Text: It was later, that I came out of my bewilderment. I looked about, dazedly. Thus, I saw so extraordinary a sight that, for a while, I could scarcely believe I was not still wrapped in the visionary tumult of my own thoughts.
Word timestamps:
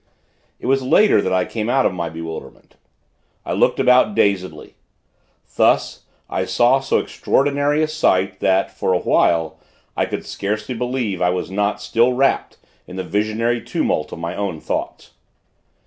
It 0.59 0.65
was 0.65 0.81
later, 0.81 1.21
that 1.21 1.31
I 1.31 1.45
came 1.45 1.69
out 1.69 1.85
of 1.85 1.93
my 1.93 2.09
bewilderment. 2.09 2.75
I 3.45 3.53
looked 3.53 3.79
about, 3.79 4.15
dazedly. 4.15 4.73
Thus, 5.57 6.05
I 6.27 6.43
saw 6.43 6.79
so 6.79 6.97
extraordinary 6.97 7.83
a 7.83 7.87
sight 7.87 8.39
that, 8.39 8.71
for 8.71 8.93
a 8.93 8.97
while, 8.99 9.59
I 9.95 10.07
could 10.07 10.25
scarcely 10.25 10.73
believe 10.73 11.21
I 11.21 11.29
was 11.29 11.51
not 11.51 11.83
still 11.83 12.13
wrapped 12.13 12.57
in 12.87 12.95
the 12.95 13.03
visionary 13.03 13.61
tumult 13.63 14.11
of 14.11 14.17
my 14.17 14.35
own 14.35 14.59
thoughts. 14.59 15.11